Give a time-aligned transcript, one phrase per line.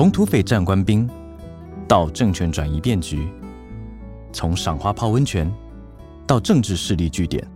[0.00, 1.06] 从土匪战官兵
[1.86, 3.28] 到政权转移变局，
[4.32, 5.52] 从赏花泡温泉
[6.26, 7.46] 到政治势力据点，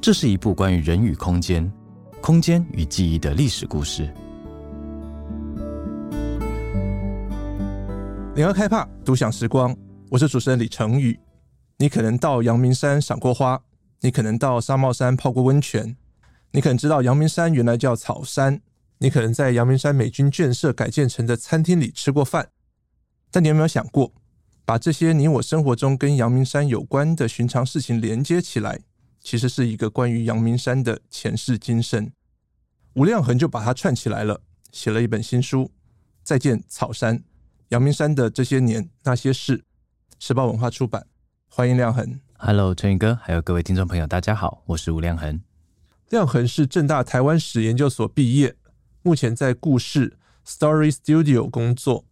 [0.00, 1.68] 这是一部关于人与空间、
[2.20, 4.08] 空间与记忆的历史故事。
[8.36, 9.76] 联合开帕独享时光，
[10.10, 11.18] 我是主持人李成宇。
[11.76, 13.60] 你可能到阳明山赏过花，
[14.00, 15.96] 你可能到纱帽山泡过温泉，
[16.52, 18.60] 你可能知道阳明山原来叫草山。
[19.00, 22.50] 你可能在阳明山美军眷舍改建成的餐厅里吃过饭，
[23.30, 24.12] 但你有没有想过，
[24.64, 28.80] 把这些你我生活中跟阳明山有关的寻常事情连接起来，
[29.20, 32.10] 其实是一个关于阳明山的前世今生。
[32.94, 35.64] 吴亮衡就把它串起来了，写了一本新书
[36.24, 37.22] 《再见草山：
[37.68, 39.58] 阳明山的这些年那些事》，
[40.18, 41.06] 时报文化出版。
[41.48, 42.20] 欢迎亮恒。
[42.36, 45.40] Hello，陈宇哥，还有各位听众朋友，大家好，我是吴亮衡。
[46.10, 48.56] 亮恒是正大台湾史研究所毕业。
[49.02, 52.04] 目前在故事 Story Studio 工作，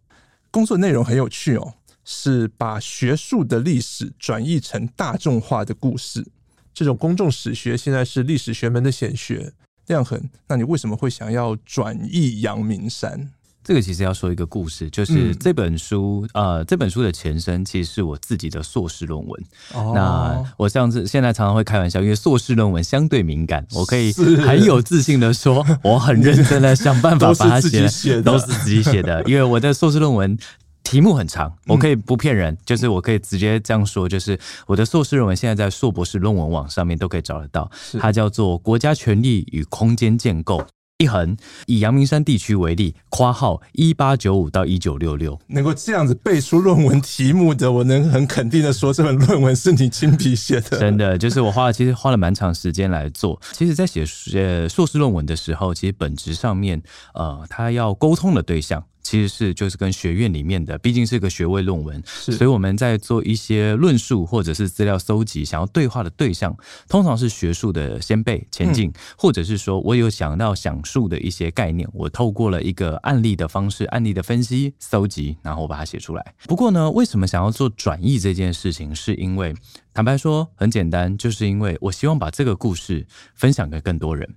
[0.49, 6.25] 工作内容很有趣哦，是把学术的历史转译成大众化的故事。
[6.73, 9.53] 这种公众史学现在是历史学门的显学。
[9.87, 13.31] 亮衡，那你为什么会想要转译阳明山？
[13.67, 19.43] 这个其实要说一个故事，就是这本书，嗯、呃，这本书的前身其实是我自己的硕士论文。
[19.73, 29.21] 哦、那我上次现在常常会开玩笑，因为硕士论文相对敏感，我可以很有自信的说，我很认真的想办法把它写，都是自己写的。
[29.27, 30.37] 因为我的硕士论文
[30.85, 40.59] 题目很长，我可以不骗人，就是我可以直接这样说，就是我的硕士论文现在在硕博士论文网上面都可以找得到，它叫做《国家权力与空间建构》。
[40.99, 50.79] 一横以阳明山地区为例，括号一八九五到一九六六，能够这样子背出论文题目的，我能很肯定的说，这本论文是你亲笔写的。
[50.79, 53.39] 真的，就是我花了，其实花了蛮长时间来做。
[53.51, 56.81] 其实，在写呃硕士论文的时候，其实本质上面，
[57.13, 58.83] 呃，他要沟通的对象。
[59.07, 66.53] 其实是就是跟学院里面的，毕竟是个学位论文，所以我们在做一些论述或者是资料搜集，想要对话的对象，
[66.89, 76.33] 通常是学术的先辈前进，嗯、或者是说我有想到想述的一些概念，我透过了一个案例的方式，案例的分析搜集，然后我把它写出来。
[76.43, 78.93] 不过呢，为什么想要做转译这件事情？
[78.93, 79.55] 是因为
[79.93, 84.35] 坦白说很简单，就是因为我希望把这个故事分享给更多人。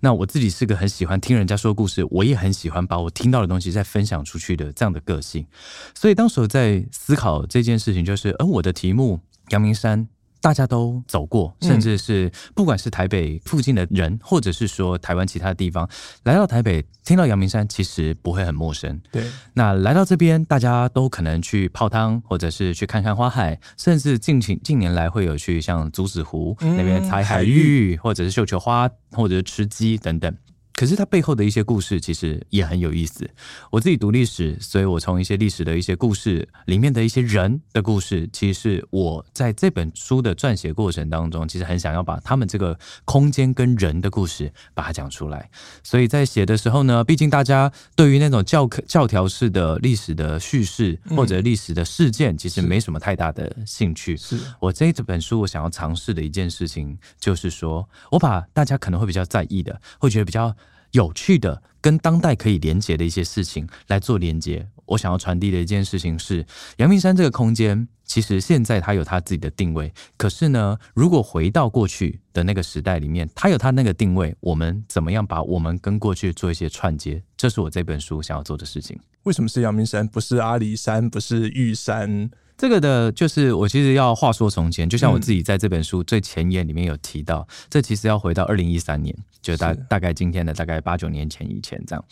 [0.00, 5.46] 那我自己是个很喜欢听人家说故事，我也很喜欢把我听到的东西再分享出去的这样的个性，
[5.94, 9.20] 所以当时我在思考这件事情，就是，嗯，我的题目
[9.50, 10.08] 阳明山。
[10.40, 15.88] 大家都走过，甚至是不管是台北附近的人，或者是说台湾其他的地方，
[16.24, 19.00] 来到台北听到阳明山，其实不会很陌生。
[19.12, 19.22] 对，
[19.54, 30.34] 那来到这边，大家都可能去泡汤，或者是去看看花海，甚至近近近年来会有去像竹子湖那边采海芋，或者是绣球花，或者是吃鸡等等。
[30.80, 33.28] 可是它背后的一些故事其实也很有意思。
[33.70, 45.50] 我自己读历史，所以我从一些历史的一些故事里面的一些人的故事，其实是我在这本书的撰写过程当中，其实很想要把他们这个空间跟人的故事把它讲出来。
[45.82, 54.16] 所以在写的时候呢，毕竟大家对于那种教科教条式的历史的叙事或者历史的事件，其实没什么太大的兴趣。
[54.16, 60.56] 是我这这本书我想要尝试的一件事情，就是说我把大家可能会比较在意的，会觉得比较。
[60.92, 64.68] 有趣的跟当代可以连接的一些事情来做连接。
[64.86, 66.44] 我想要传递的一件事情是，
[66.78, 69.92] 阳明山这个空间其实现在它有它自己的定位。
[70.16, 77.22] 可是呢，如果回到过去的那个时代里面，它有它那个定位，我们怎么样把我们跟过去做一些串接？
[77.36, 78.98] 这是我这本书想要做的事情。
[79.22, 82.28] 为什么是阳明山，不是阿里山，不是玉山？
[82.60, 92.04] 这个的，就是我其实要话说从前，就像我自己在这本书最前言里面有提到，嗯、这其实要回到二零一三年，就大大概今天的大概八九年前以前这样。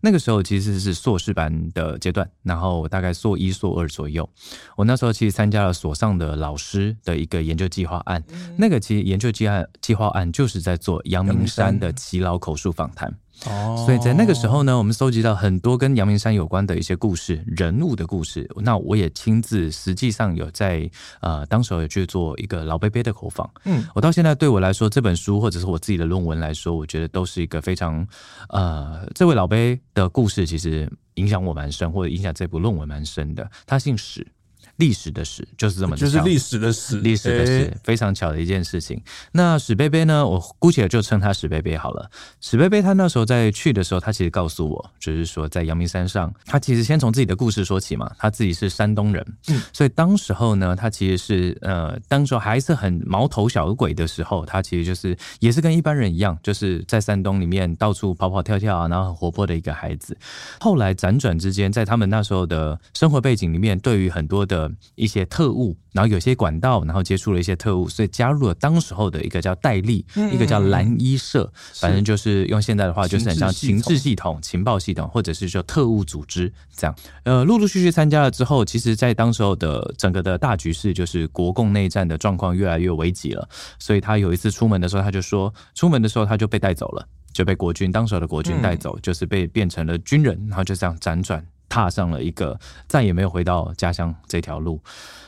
[0.00, 4.30] 那个时候其实是硕士班的阶段，然后大概硕一、硕二左右。
[4.76, 13.12] 我那时候其实参加了所上的老师的一个研究计划案，嗯、那个其实研究计划计划案就是在做阳明山的耆老口述访谈。
[13.44, 18.48] 哦，所以在那个时候呢，我们搜集到很多跟阳明山有关的一些故事、人物的故事。
[18.56, 20.90] 那我也亲自实际上有在
[21.20, 23.48] 呃，当时有去做一个老伯伯的口访。
[23.64, 28.06] 嗯，我到现在对我来说，这本书或者是我自己的论文来说，我觉得都是一个非常
[28.48, 29.56] 呃，这位老伯
[29.92, 33.48] 的故事其实影响我蛮深，或者影响这部论文蛮深的。
[33.66, 34.26] 他姓史。
[34.76, 39.00] 历史的史，就是这么就是历史的史，历史的史，欸、非常巧的一件事情。
[39.32, 40.26] 那史贝贝呢？
[40.26, 42.10] 我姑且就称他史贝贝好了。
[42.40, 48.10] 史贝贝他那时候在去的时候，他其实告诉我，就是说在阳明山上，他其实先从自己的故事说起嘛。
[48.18, 60.16] 他自己是山东人，嗯，所以当时候呢，他其实是呃，当时候还是很毛头小鬼的时候，他其实就是也是跟一般人一样，就是在山东里面到处跑跑跳跳啊，然后很活泼的一个孩子。
[60.60, 76.94] 后来辗转之间，在他们那时候的生活背景里面，对于很多的一些特务，然后有些管道，然后接触了一些特务，所以加入了当时候的一个叫戴笠，嗯、一个叫蓝衣社，反正就是用现在的话，就是很像情治系统、情报系统，或者是说特务组织这样。
[77.24, 83.48] 呃，陆陆续续参加了之后，其实，在当时候的整个的大局势，就是国共内战的状况越来越危急了。
[83.78, 91.44] 所以他有一次出门的时候，他就说，出门的时候他就被带走了，就被国军当时候的国军带走，就是被变成了军人，然后就这样辗转。
[91.68, 94.80] 踏上了一个再也没有回到家乡这条路，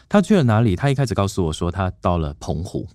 [0.08, 0.76] 他去了哪里？
[0.76, 2.86] 他一开始告诉我说，他到了澎湖。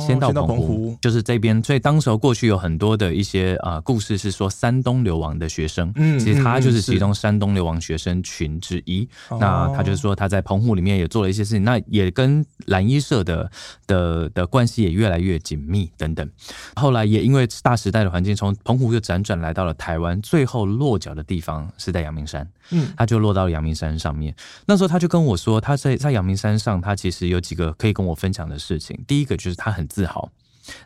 [0.00, 1.62] 先到澎湖，湖就是这边。
[1.62, 9.08] 所以当时候过去有很多的一些啊、呃、故事，是说山东流亡的学生，嗯，其实他就是其中山东流亡学生群之一。
[9.30, 13.50] 嗯、那他就是说他在澎湖里面也做了一些事情，那也跟蓝衣社的
[13.86, 16.28] 的的关系也越来越紧密等等。
[16.76, 22.48] 后来也因为大时代的环境，从澎湖就辗转来到了台湾，最后落脚的地方是在阳明山。
[22.70, 24.34] 嗯，他就落到了阳明山上面。
[24.66, 28.98] 那时候他就跟我说，他在在阳明山上，他其实有几个可以跟我分享的事情。
[29.06, 30.28] 第一个就是他很自豪，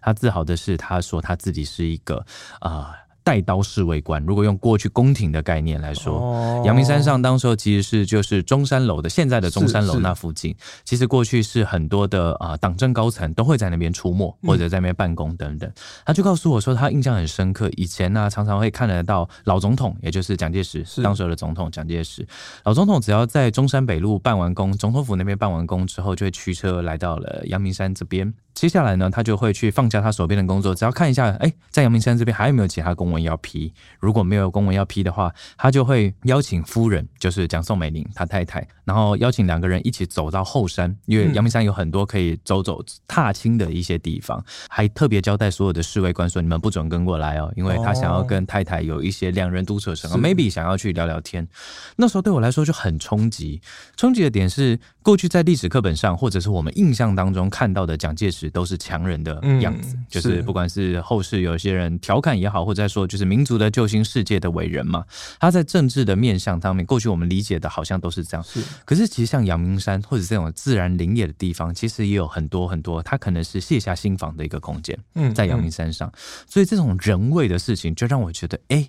[0.00, 2.24] 他自豪的是他说他自己是一个
[2.60, 2.70] 啊。
[2.70, 10.52] 呃带刀侍卫官，如果用过去宫廷的概念来说，阳、哦、明山上当时候其实是就是中山楼的现在的中山楼那附近，
[10.84, 15.70] 其实过去是很多的啊党政高层都会在那边出没或者在那边办公等等。
[15.70, 15.74] 嗯、
[16.04, 22.26] 他就告诉我说，他印象很深刻，以前呢、啊、常常会看得到老总统，也就是蒋介石是当时的总统蒋介石，
[22.64, 28.34] 老总统只要在中山北路办完工，总统府那边办完工之后，就会驱车来到了阳明山这边。
[28.54, 33.72] 接下来呢，他就会去放下他手边的工作，只要看一下，哎、欸，在阳明山这边还有没有其他公文要批。
[33.98, 51.48] 如果没有公文要批的话，他就会邀请夫人，就是蒋宋美龄他太太，然后邀请两个人一起走到后山，因为阳明山有很多可以走走踏青的一些地方，还特别交代所有的侍卫官说，你们不准跟过来哦，因为他想要跟太太有一些两人独处时光，maybe 想要去聊聊天。
[51.96, 53.62] 那时候对我来说就很冲击，
[53.96, 58.41] 冲击的点是，过去在历史课本上，或者是我们印象当中看到的蒋介石。
[58.50, 65.04] 都是强人的样子，嗯、就是不管是后世有些人调侃也好，或者说就是民族的救星、世界的伟人嘛。
[65.40, 68.44] 他在政治的面向上面，过去我们理解的好像都是这样。
[68.44, 74.98] 是，可是其实像阳明山或者这种自然林野的地方，其实也有很多很多，他可能是卸下心房的一个空间。
[75.14, 76.18] 嗯，在阳明山上，嗯、
[76.48, 78.88] 所以这种人为的事情，就让我觉得，哎。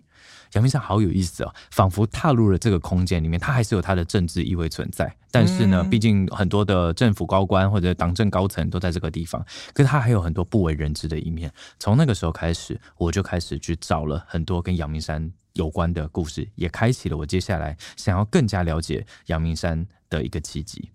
[0.53, 5.15] 阳明山好有意思哦，仿佛踏入了这个空间里面，它还是有它的政治意味存在。
[5.31, 11.51] 但是呢，毕竟很多的政府高官或者党政高层都在这个地方，可是它还有很多不为人知的一面。
[11.79, 20.91] 从那个时候开始，我就开始去找了很多跟阳明山有关的故事，也开启了我接下来想要更加了解阳明山的一个契机。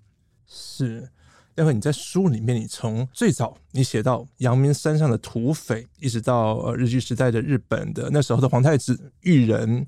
[0.47, 1.09] 是。
[1.59, 9.85] 待会你在书里面，你从最早你写到阳明山上的土匪，一直到呃日据时代的日本的那时候的皇太子裕仁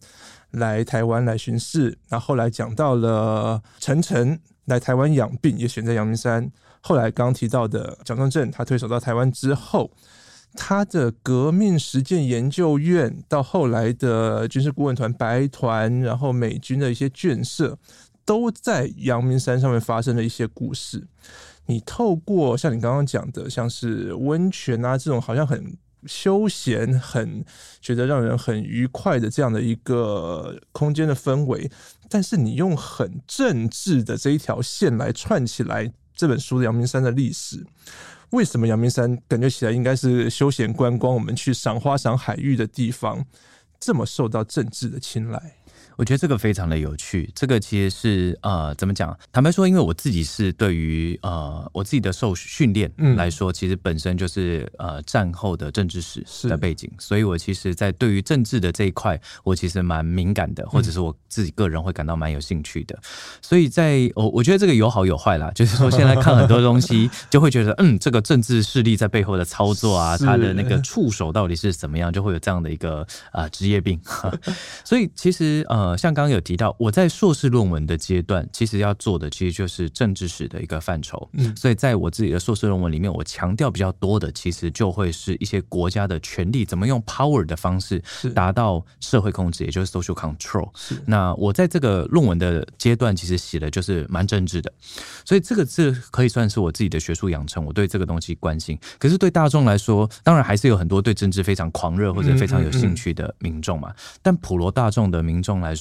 [0.50, 6.50] 来台湾来巡视，然后后来讲到了陈诚来台湾养病，也选在阳明山。
[6.80, 9.92] 后来刚刚提到的蒋中正，他退守到台湾之后，
[10.54, 17.78] 他的革命实践研究院，到后来的军事顾问团白团，然后美军的一些眷舍，
[18.24, 21.06] 都在阳明山上面发生了一些故事。
[21.70, 25.72] 你透过像你刚刚讲的，像是温泉啊这种好像很
[26.04, 27.44] 休闲、很
[27.80, 31.70] 觉得让人很愉快的这样的一个空间的氛围，
[32.08, 37.64] 但是你用很政治的这一条线来串起来这本书的阳明山的历史，
[38.30, 43.24] 为什么阳明山感觉起来应该是休闲观光，我们去赏花、赏海域的地方，
[43.78, 45.59] 这么受到政治的青睐？
[46.00, 49.14] 我觉得这个非常的有趣，这个其实是呃，怎么讲？
[49.30, 62.98] 坦白说，因为我自己是对于呃我自己的受训练来说，嗯、其实本身就是呃战后的政治史的背景，所以我其实，在对于政治的这一块，我其实蛮敏感的，或者是我自己个人会感到蛮有兴趣的。
[63.42, 73.02] 所以在我我觉得这个有好有坏啦，就是说现在看很多东西， 就会觉得嗯，这个政治势力在背后的操作啊，他的那个触手到底是怎么样，就会有这样的一个
[73.32, 74.00] 啊、呃、职业病。
[74.82, 75.89] 所以其实呃。
[75.90, 81.28] 呃，像刚刚有提到，我在硕士论文的阶段，其实要做的其实就是政治史的一个范畴。
[81.32, 88.00] 嗯，所以在我自己的硕士论文里面，我强调比较多的，其实就会是一些国家的权力怎么用 power 的方式
[88.34, 90.68] 达到社会控制，也就是 social control。
[90.76, 91.02] 是。
[91.06, 94.72] 那我在这个论文的阶段，其实写的就是蛮政治的，
[95.24, 97.64] 所以这个字可以算是我自己的学术养成。
[97.64, 103.88] 我对这个东西关心，可是对大众来说，当然还是有很多对政治非常狂热或者非常有兴趣的民众嘛。
[103.88, 105.79] 嗯嗯嗯，但普罗大众的民众来说，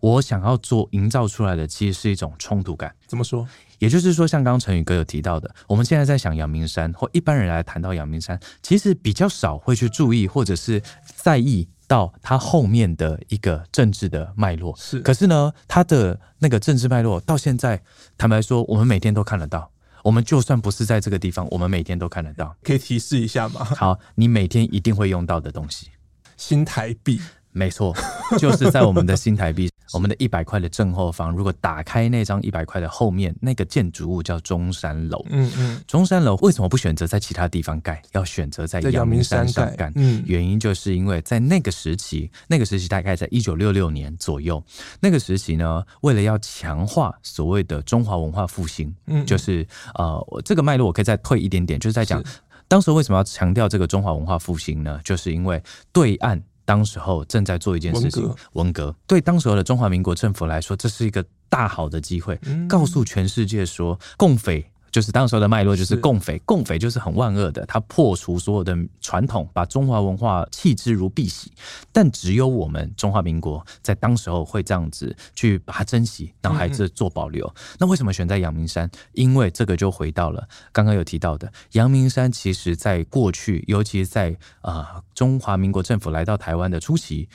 [0.00, 2.94] 我想要做营造出来的，其实是一种冲突感。
[3.06, 3.46] 怎么说？
[3.78, 10.82] 也就是说，像刚刚陈宇哥有提到的，我们现在在想阳明山，或一般人来谈到阳明山，其实比较少会去注意或者是
[11.16, 14.76] 在意到它后面的一个政治的脉络。
[14.76, 17.82] 是，可是呢，它的那个政治脉络到现在，
[18.18, 19.70] 坦白说，我们每天都看得到。
[20.02, 22.54] 我们就算不是在这个地方，我们每天都看得到。
[22.62, 23.64] 可以提示一下吗？
[23.64, 25.88] 好，你每天一定会用到的东西，
[26.36, 27.20] 新台币。
[27.52, 27.94] 没错，
[28.38, 35.24] 就是在我们的新台币，我们的一百块的正后方，如果打开那张一百块的后面，那个建筑物叫中山楼。
[35.30, 39.90] 嗯嗯，中山楼为什么不选择在其他地方盖，要选择在阳明山上盖？
[39.96, 44.62] 嗯，原因就是因为在那个时期，那个时期大概在一九六六年左右，
[45.00, 49.66] 那个时期呢，为了要强化所谓的中华文化复兴，嗯，就是
[49.96, 52.22] 呃，这个脉络我可以再退一点点，就是在讲
[52.68, 55.00] 当时为什么要强调这个中华文化复兴呢？
[55.02, 55.60] 就是因为
[55.92, 56.40] 对岸。
[56.70, 64.64] 当时候正在做一件事情，文革，文革对当时候的中华民国政府来说，这是一个大好的机会，告诉全世界说，共匪。
[64.90, 71.46] 就是当时的脉络，就是共匪，共匪就是很万恶的，他破除所有的传统，把中华文化弃之如敝屣。
[71.92, 77.52] 但只有我们中华民国在当时候会这样子去把它珍惜，然后还是做保留。
[77.78, 78.90] 那为什么选在阳明山？
[79.12, 87.28] 因为这个就回到了刚刚有提到的，阳明山其实在过去，尤其在啊、呃、中华民国政府来到台湾的初期。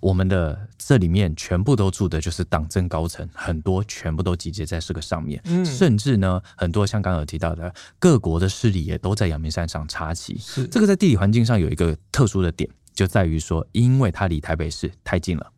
[0.00, 10.36] 我们的这里面全部都住的就是党政高层，很多全部都集结在这个上面，嗯，甚至呢，很多像刚刚有提到的各国的势力也都在阳明山上插旗。
[10.38, 15.52] 是这个在地理环境上有一个特殊的点，就在于说，因为它离台北市太近了。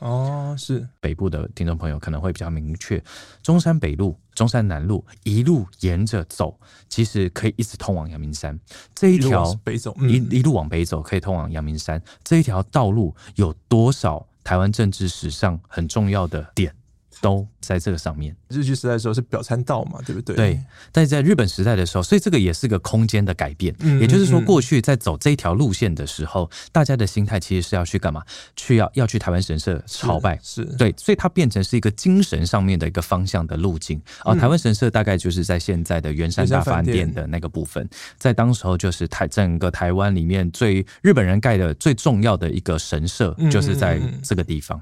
[0.00, 3.02] 哦，是北部的听众朋友可能会比较明确，
[3.42, 8.58] 中山北路、中山南路一路沿着走，其实可以一直通往阳明山。
[8.94, 12.02] 这一条北走，一一路往北走可以通往阳明山。
[12.24, 16.74] 这一条道路有多少台湾政治史上很重要的点？
[17.20, 18.34] 都在这个上面。
[18.48, 20.34] 日据时代的时候是表参道嘛，对不对？
[20.34, 20.60] 对。
[20.90, 23.74] 但是在日本时代的时候，所以这个也是个空间的改变。
[23.80, 28.22] 嗯，也就是说，过去在走这一条路线的时候，嗯、大家的心态其实是要去干嘛？
[28.56, 30.38] 去要要去台湾神社朝拜。
[30.42, 30.62] 是。
[30.62, 33.98] 是对，所以它变成是一个精神上面的一个方向的路径。
[34.20, 44.80] 啊、嗯，台湾神社大概就是在现在的圆山大饭店的那个部分，在当时候就是台整个台湾里面最日本人盖的最重要的一个神社，就是在这个地方。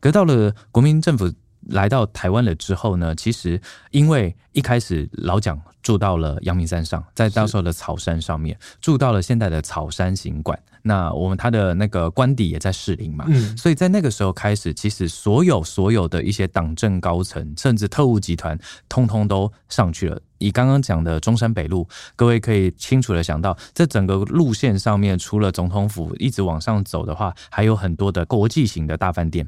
[0.00, 1.30] 可是到了国民政府。
[1.66, 18.58] 来到台湾了之后呢，其实因为一开始老蒋住到了阳明山上，在当时候的草山上面住到了现在的草山行馆，那我们他的那个官邸也在士林嘛，嗯，所以在那个时候开始，其实所有所有的一些党政高层，甚至特务集团，
[18.88, 20.18] 通通都上去了。
[20.38, 29.46] 以刚刚讲的中山北路，各位可以清楚的想到，这整个路线上面，除了总统府一直往上走的话，还有很多的国际型的大饭店，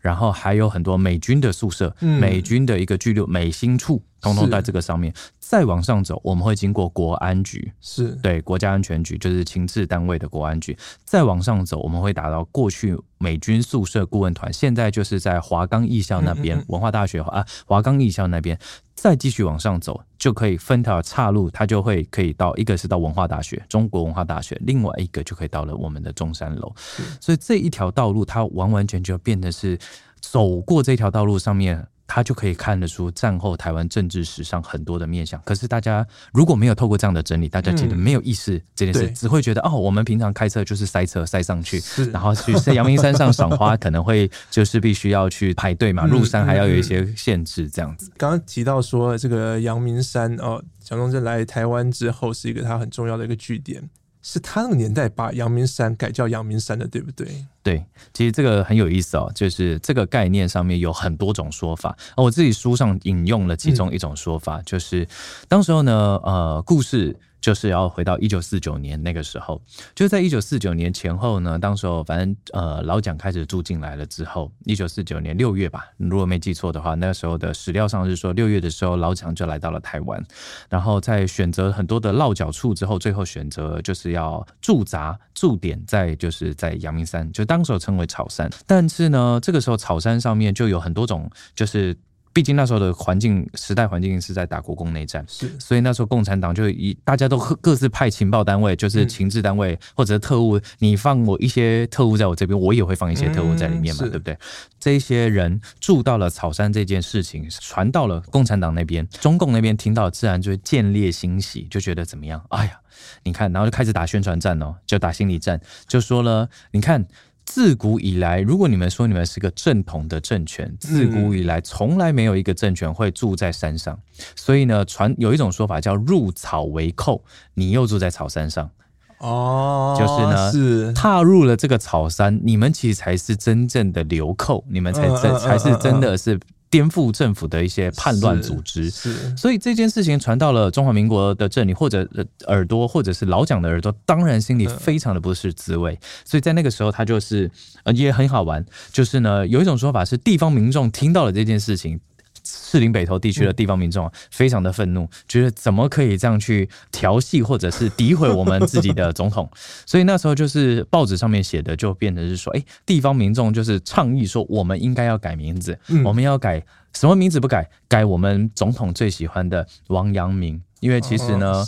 [0.00, 5.12] 然后还有很多美军的宿舍，嗯、美军的一个居留美心处，通通在这个上面。
[5.38, 10.76] 再往上走，我们会经过国安局，是对国家安全局，就是情治单位的国安局。
[11.04, 18.58] 再往上走，我们会达到过去美军宿舍顾问团，现在就是在华冈艺校那边，嗯嗯嗯文化大学啊，华冈艺校那边。
[18.94, 26.74] 再继续往上走，就可以分条岔路，它就会可以到一个是到文化大学，中国文化大学，另外一个就可以到了我们的中山楼。
[27.20, 29.78] 所以这一条道路，它完完全全变得是
[30.20, 31.86] 走过这条道路上面。
[32.08, 35.40] 他就可以看得出战后台湾政治史上很多的面相。
[35.44, 48.10] 可是大家如果没有透过这样的整理，大家其实没有意识这件事，嗯、只会觉得哦，我们平常开车就是塞车塞上去，然后去在阳明山上赏花，可能会就是必须要去排队嘛，入山还要有一些限制这样子。
[48.16, 53.88] 刚刚提到说这个阳明山哦，蒋中正来台湾之后是一个他很重要的一个据点。
[54.22, 57.46] 是他那个年代把阳明山改叫阳明山的，对不对？
[57.62, 61.96] 对，其实这个很有意思哦，就是这个概念上面有很多种说法。
[62.16, 65.06] 我自己书上引用了其中一种说法，嗯、就是
[65.48, 69.60] 当时候呢，呃，故事就是要回到一九四九年那个时候，
[69.94, 80.22] 就在一九四九年前后呢，当时候反正呃老蒋开始住进来了之后，一九四九年六月吧，如果没记错的话，那个时候的史料上是说六月的时候老蒋就来到了台湾，
[80.68, 91.96] 然后在选择很多的落脚处之后，最后选择就是要驻扎驻点在就是在阳明山，就当时候称为草山，但是呢，这个时候草山上面就有很多种就是。
[92.38, 104.38] 毕竟那时候的环境时代环境是在打国共内战，是，所以那时候共产党就以大家都各自派情报单位，就是情治单位或者特务，你放我一些特务在我这边，我也会放一些特务在里面嘛，对不对？
[104.78, 112.40] 这些人住到了草山这件事情传到了共产党那边，中共那边听到自然就会见猎心喜，就觉得怎么样？
[112.50, 112.78] 哎呀，
[113.24, 117.04] 你看，然后就开始打宣传战哦，就打心理战，就说了，你看。
[117.50, 123.98] 自古以来，如果你们说你们是个正统的政权，自古以来从来没有一个政权会住在山上。
[124.36, 127.24] 所以呢，传有一种说法叫入草为寇，
[127.54, 128.70] 你又住在草山上，
[129.18, 136.38] 哦，就是呢，是踏入了这个草山，你们其实才是真正的流寇，你们才真才是真的是。
[136.70, 142.08] 颠覆政府的一些叛乱组织，是，所以这件事情传到了中华民国的这里，或者
[142.46, 145.98] 耳朵，或者是老蒋的耳朵，当然心里非常的不是滋味。
[146.24, 147.50] 所以在那个时候，他就是
[147.84, 152.00] 呃也很好玩，就是呢有一种说法是地方民众听到了这件事情。
[152.48, 159.48] 士林北投地区的地方民众啊非常的愤怒，觉得怎么可以这样去调戏或者是诋毁我们自己的总统？
[159.84, 166.64] 所以那时候就是报纸上面写的就变成是说，哎，地方民众就是倡议说，我们应该要改名字，我们要改
[166.94, 167.68] 什么名字不改？
[167.88, 170.62] 改我们总统最喜欢的王阳明。
[170.80, 171.66] 因为其实呢，哦、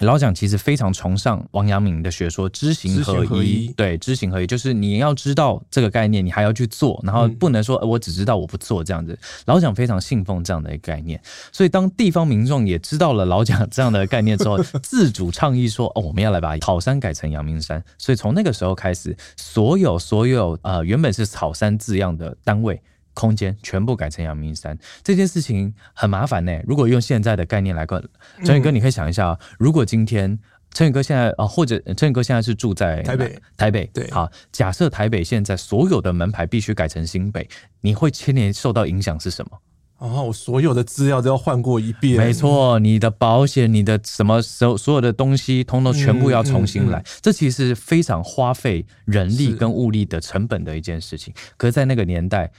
[0.00, 3.26] 老蒋其实非常崇尚王阳明的学说，知行合一。
[3.26, 9.18] 合一对，知行合一就是你要知道这个概念，你还要去做，然后不能说我只知道我不做这样子。
[9.46, 11.20] 老蒋非常信奉这样的一个概念，
[11.52, 22.80] 所以当地方民众也知道了老蒋这样的概念之后， 自主倡议说：“哦，我们要来把草山改成阳明山。”所以从那个时候开始，所有所有呃原本是草山字样的单位。
[23.14, 26.60] 空间全部改成阳明山这件事情很麻烦呢。
[26.64, 28.02] 如果用现在的概念来看，
[28.44, 30.38] 陈宇哥，你可以想一下，如果今天
[30.72, 37.48] 陈宇哥现在啊，或者陈宇哥现在是住在台北，台北对，好，假设台北现在所有的门牌必须改成新北，
[37.80, 39.58] 你会牵连受到影响是什么？
[39.98, 42.16] 哦，我所有的资料都要换过一遍。
[42.16, 47.04] 没错，你的保险、你的什么所所有的东西，通通全部要重新来。
[47.20, 51.34] 这其实是非常花费人力跟物力的成本的一件事情。
[51.58, 52.50] 可是，在那个年代。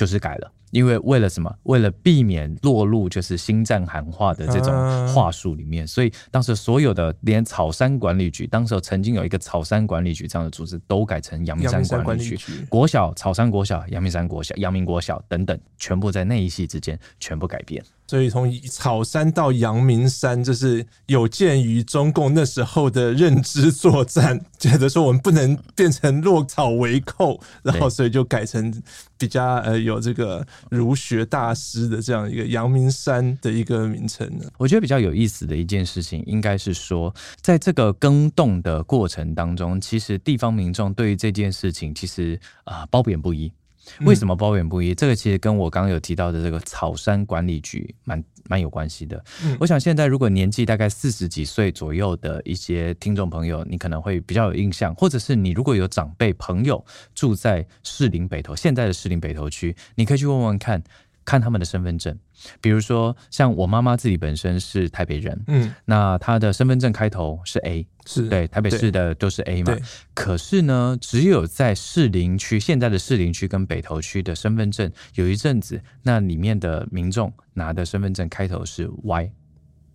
[0.00, 1.54] 就是改了，因为为了什么？
[1.64, 4.72] 为了避免落入就是新战喊话的这种
[5.08, 12.64] 话术里面，所以当时所有的连草山管理局，当时曾经有一个草山管理局这样的组织，都改成阳明山管理局。
[12.70, 17.84] 国小草山国小、阳明山国小、阳明国小等等，全部在那一系之间全部改变。
[18.10, 28.82] 所以从草山到阳明山，就是有鉴于中共那时候的认知作战，觉得说我们不能变成落草为寇，然后所以就改成
[29.16, 34.44] 比较呃有这个儒学大师的这样一个阳明山的一个名称呢。
[34.58, 43.52] 我觉得比较有意思的一件事情，应该是说，在这个更动的过程当中，其实地方民众对于这件事情，其实啊褒贬不一。
[44.00, 44.94] 为什么褒贬不一？
[44.94, 49.22] 这个其实跟我刚刚有提到的这个草山管理局蛮蛮有关系的。
[49.58, 60.82] 我想现在如果年纪大概四十几岁左右的一些听众朋友，你可能会比较有印象，或者是你如果有长辈朋友住在士林北投，现在的士林北投区，你可以去问问看。
[61.24, 62.18] 看他们的身份证，
[62.60, 69.76] 比如说像我妈妈自己本身是台北人，嗯，那她的身份证开头是 A，是对台北市的都是 A 嘛。
[70.14, 79.30] 可是呢，只有在士林区，现在的士林区跟北投区的身份证，有一阵子那里面的民众拿的身份证开头是 Y，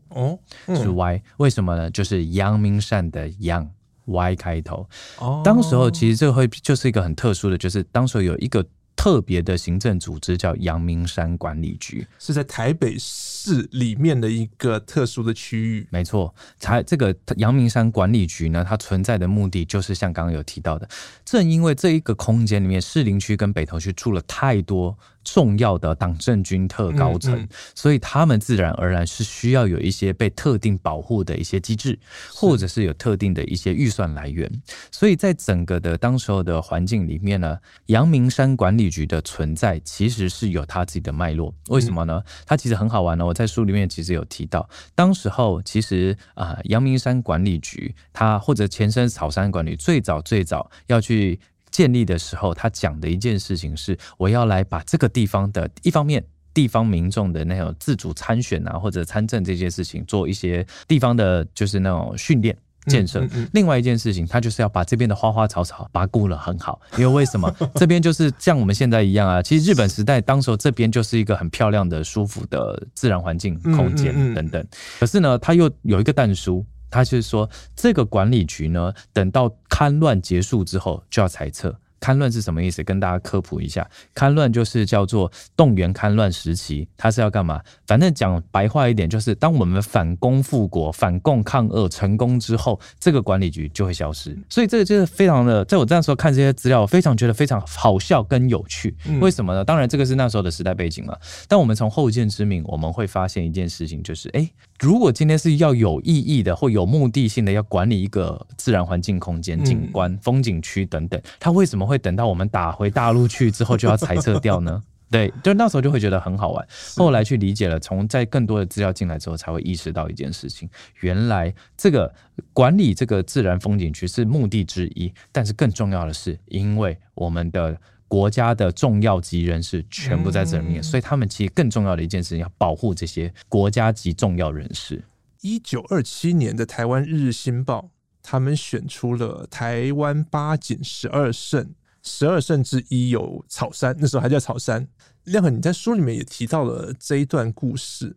[0.10, 1.90] 哦，嗯、是 Y，为什么呢？
[1.92, 3.70] 就是阳明山的阳
[4.06, 4.88] Y 开头。
[5.18, 8.66] 哦，当时候其实这个会就是一个很特殊的，就是当时候有一个。
[9.06, 15.86] 特别的行政组织叫阳明山管理局，是在台北市里面的一个特殊的区域。
[15.92, 20.90] 没错，才这个阳明山管理局呢，它存在的目的就是像刚刚有提到的，
[21.24, 24.98] 正因为这一个空间里面，士林区跟北投区住了太多。
[25.26, 32.00] 重要的党政军特高层，嗯嗯、所以他们自然而然是需要有一些被特定保护的一些机制，
[32.34, 34.50] 或者是有特定的一些预算来源。
[34.92, 37.58] 所以在整个的当时候的环境里面呢，
[37.88, 41.54] 阳明山管理局的存在其实是有它自己的脉络。
[41.70, 42.22] 为什么呢？
[42.46, 43.26] 它其实很好玩呢。
[43.26, 51.40] 我在书里面其实有提到，当时候其实啊，阳明山管理局它或者前身草山管理，最早最早要去。
[51.76, 62.58] 建立的时候，他讲的一件事情是，我要来把这个地方的一方面地方民众的那种自主参选啊，或者参政这些事情，做一些地方的，就是那种训练。
[62.88, 63.28] 建设。
[63.52, 69.42] 另外一件事情，他就是要把这边的花花草草把它顾了很好，因为为什么 这边就是像我们现在一样啊？
[69.42, 74.64] 其实日本时代当时候这边就是一个很漂亮的、舒服的自然环境、空间等等。
[75.00, 76.64] 可是呢，他又有一个但书，
[76.96, 81.76] 他就是说这个管理局呢，等到戡乱结束之后就要裁撤。
[82.02, 82.84] 戡乱是什么意思？
[82.84, 87.60] 跟大家科普一下，戡乱就是叫做动员戡乱时期，它是要干嘛？
[87.88, 94.38] 反正讲白话一点，就是当我们反攻复国、反共抗俄成功之后，这个管理局就会消失。
[94.50, 98.96] 所以这个就是非常的，在我这时候看这些资料，我非常觉得非常好笑跟有趣。
[99.20, 99.66] 为什么呢？
[99.66, 101.20] 当然这个是那时候的时代背景了。
[101.48, 104.48] 但我们从后见之明，我们会发现一件事情，就是哎，
[104.80, 111.96] 如果今天是要有意义的或有目的性的要管理一个自然环境空间、景观、风景区等等，它为什么会？
[111.96, 114.84] 会等到我们打回大陆去之后就要裁撤掉呢？
[115.10, 116.68] 对，就那时候就会觉得很好玩。
[116.98, 120.68] 后来去理解了，从在更多的资料进来之后，才会意识到一件事情：
[121.00, 122.14] 原来这个
[122.52, 127.80] 管理这个自然风景区是目的之一，但是更重要的是，因为我们的
[128.16, 135.04] 国家的重要级人士全部在这里面，所以他们其实更重要的一件事情要保护这些国家级重要人士。
[135.42, 137.90] 一九二七年的台湾日日新报，
[138.24, 141.70] 他们选出了台湾八景十二胜。
[142.04, 144.88] 十二胜之一有草山，那时候还叫草山。
[145.26, 148.16] 亮哥，你在书里面也提到了这一段故事。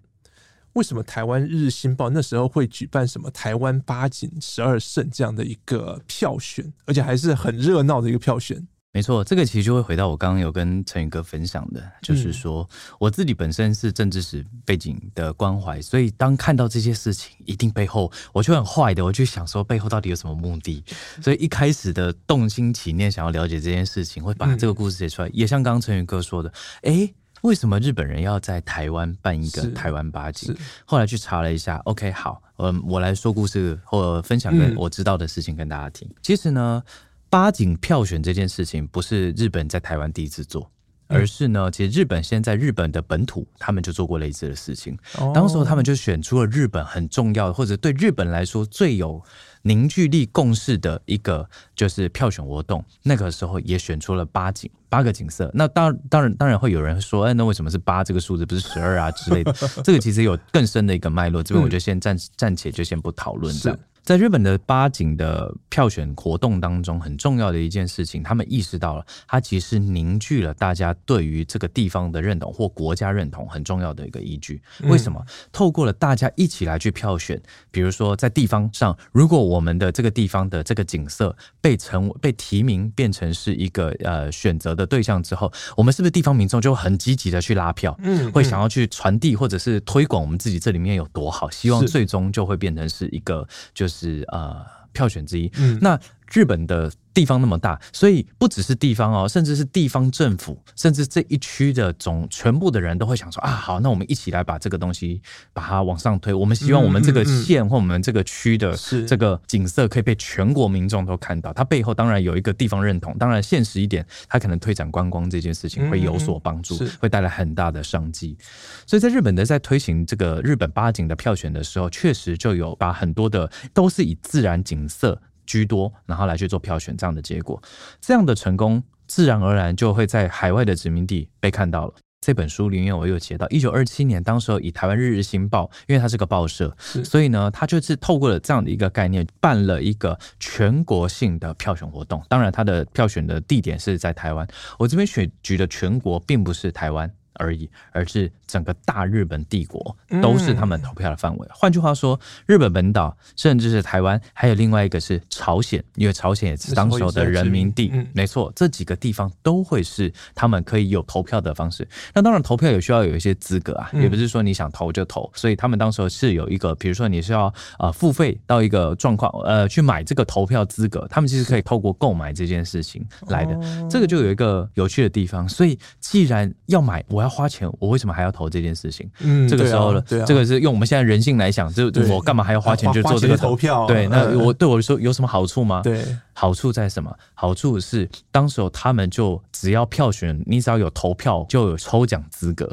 [0.75, 8.65] 为什么台湾日日新报那时候会举办什么台湾八景十二胜这样的一个票选，而且还是很热闹的一个票选？
[8.91, 20.83] 没错，这个其实就会回到我刚刚有跟陈宇哥分享的，就是说我自己本身是政治史背景的关怀，所以当看到这些事情，一定背后我就很坏的，我就想说背后到底有什么目的，
[21.23, 25.31] 所以一开始的动心起念想要了解这件事情，会把这个故事写出来。
[25.35, 26.51] 也像刚刚陈宇哥说的，
[26.83, 27.09] 哎，
[27.43, 30.57] 为什么日本人要在台湾办一个台湾八景？
[30.87, 36.09] 后来去查了一下，OK，好，嗯，我来说故事或分享跟我知道的事情跟大家听。
[36.23, 36.83] 其实呢。
[37.31, 40.71] 八景票选这件事情不是日本在台湾第一次做，
[41.09, 44.97] 而是呢，其实日本现在日本的本土他们就做过类似的事情。
[45.19, 49.23] 哦当时候他们就选出了日本很重要的，或者对日本来说最有
[49.63, 52.85] 凝聚力共识的一个就是票选活动。
[53.03, 55.51] 那个时候也选出了八景，八个景色。
[55.53, 59.53] 那当当然当然会有人说，哎，那为什么是八这个数字，不是十二啊之类的？
[59.85, 63.79] 这个其实有更深的一个脉络，这边我就先暂暂且就先不讨论这样。
[64.09, 74.63] 在日本的八景的票选活动当中，很重要的一件事情，他们意识到了，它其实凝聚了大家对于这个地方的认同或国家认同很重要的一个依据。
[74.85, 75.23] 为什么？
[75.53, 77.39] 透过了大家一起来去票选，
[77.71, 93.98] 比如说在地方上，如果我们的这个地方的这个景色被成被提名变成是一个呃选择的对象之后，我们是不是地方民众就很积极的去拉票，嗯，会想要去传递或者是推广我们自己这里面有多好，希望最终就会变成是一个就是。
[93.99, 95.51] 是呃，票选之一。
[95.59, 95.99] 嗯，那
[96.33, 96.91] 日本的。
[97.19, 105.21] 地方那么大，所以不只是地方哦，甚至是地方政府，甚至这一区的总全部的人都会想说啊，好，那我们一起来把这个东西
[105.53, 106.33] 把它往上推。
[106.33, 108.73] 我们希望我们这个县或我们这个区的
[109.05, 111.53] 这个景色可以被全国民众都看到。
[111.53, 118.39] 它背后当然有一个地方认同，当然现实一点，它可能推展观光这件事情会有所帮助，会带来很大的商机。
[118.87, 125.21] 所以在日本的在推行这个日本八景的票选的时候，确实就有把很多的都是以自然景色。
[125.49, 127.61] 居多，然后来去做票选，这样的结果，
[128.01, 131.95] 这样的成功，自然而然就会在海外的殖民地被看到了。
[132.21, 142.21] 这本书里面我有写到，一九二七年，当时候以台湾日日新报，因为它是个报社，所以呢，它就是透过了这样的一个概念，办了一个全国性的票选活动。
[142.29, 144.47] 当然，它的票选的地点是在台湾。
[144.79, 147.09] 我这边选举的全国，并不是台湾。
[147.35, 151.49] 而已，而是整个大日本帝国都是他们投票的范围。
[151.51, 157.93] 换句话说，日本本岛甚至是台湾，还有另外一个是朝鲜，因为朝鲜也是当时的人民地。
[158.13, 161.87] 没错，这几个地方都会是他们可以有投票的方式。
[162.15, 165.31] 那当然，投票也需要有一些资格啊，也不是说你想投就投。
[165.35, 173.59] 所以他们当时是有一个，比如说你是要呃付费到一个状况，呃，去买这个投票资格，他们其实可以透过购买这件事情来的。
[173.89, 175.49] 这个就有一个有趣的地方。
[175.49, 177.29] 所以既然要买，我要。
[177.39, 179.09] 花钱，我为什么还要投这件事情？
[179.21, 183.87] 嗯，这个时候了，对啊，这个是用我们现在人性来想，就我干嘛还要花钱去做这个投票？
[183.87, 185.81] 对，那我对我说有什么好处吗？
[185.85, 187.15] 对，好处在什么？
[187.35, 192.69] 好处是当时候他们就只要票选，你只要有投票就有抽奖资格，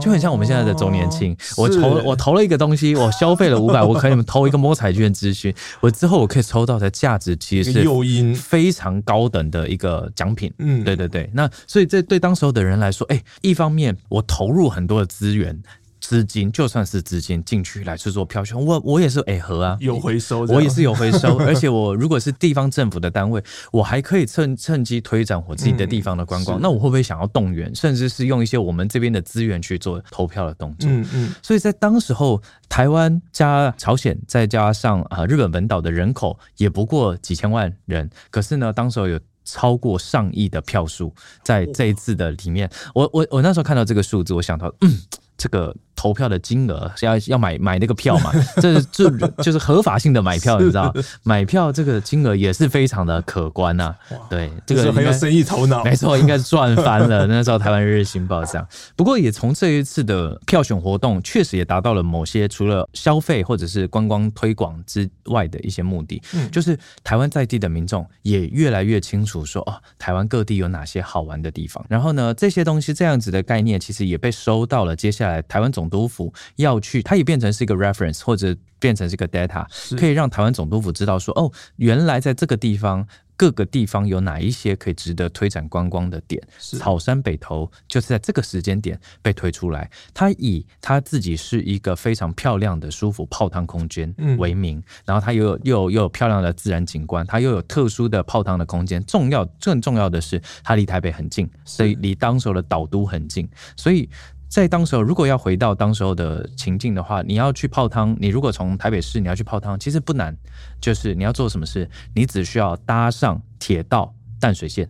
[0.00, 1.32] 就很像我们现在的周年庆。
[1.32, 10.52] 哦、我投我投了一个东西，我消费了五百，我可以投一个摸彩券咨询，我之后我可以抽到的价值其实是诱因非常高等的一个奖品。
[10.58, 11.30] 嗯，对对对。
[11.32, 15.62] 那所以这对当时候的人来说，哎，一方面我投入很多的资源。
[16.06, 23.42] 资金就算是资金进去来去做票选，我我也是哎和啊，有回收，我也是有回收， 而且我如果是地方政府的单位，
[23.72, 30.88] 我还可以趁趁机推展我自己的地方的观光，嗯、那我会不会想要动员，甚至是用一些我们这边的资源去做投票的动作？
[30.88, 45.00] 嗯嗯，所以在当时候，台湾加朝鲜再加上啊日本本岛的人口也不过几千万人，可是呢，当时候有超过上亿的票数在这一次的里面，我我我那时候看到这个数字，我想到嗯。
[45.38, 48.30] 这个投票的金额是要要买买那个票嘛？
[48.60, 49.10] 这这
[49.42, 50.94] 就是合法性的买票，你知道？
[51.24, 53.96] 买票这个金额也是非常的可观呐、啊。
[54.28, 57.26] 对，这个很有生意头脑，没错，应该是赚翻了。
[57.26, 58.68] 那时候台湾日日新报这样。
[58.94, 66.22] 不过也从这一次的票选活动，确实也达到了某些除了消费或者是观光推广之外的一些目的。
[66.34, 71.84] 嗯，就是台湾在地的民众也越来越清楚说，哦，台湾各地有哪些好玩的地方。
[71.88, 75.40] 然后呢，这些东西这样子的概念，其实也被收到了接下来。
[75.42, 83.06] 台湾总督府要去，它也变成是一个 reference，或者变成是一个 data，可以让台湾总督府知道说，哦，原来在这个地方。
[83.38, 86.42] 各个地方有哪一些可以值得推展观光的点？
[86.58, 89.90] 草山北投就是在这个时间点被推出来。
[90.14, 99.04] 它以它自己是一个非常漂亮的、舒服泡汤空间为名，然后它又有又有又有漂亮的自然景观，它又有特殊的泡汤的空间。
[99.04, 103.46] 重要更重要的是，它离台北很近，所以离当时的岛都很近，
[103.76, 104.08] 所以。
[104.48, 110.36] 在当时候，如果要回到当时候的情境的话，你要去泡汤，你如果从台北市你要去泡汤，其实不难，
[110.80, 114.88] 就是你要做什么事，你只需要搭上铁道淡水线。